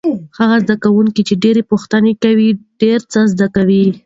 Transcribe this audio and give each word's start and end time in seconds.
هغه 0.39 0.55
زده 0.63 0.75
کوونکی 0.83 1.21
چې 1.27 1.33
ډېرې 1.43 1.63
پوښتنې 1.71 2.13
کوي 2.23 2.49
ډېر 2.81 2.99
څه 3.11 3.19
زده 3.33 3.47
کوي. 3.55 3.85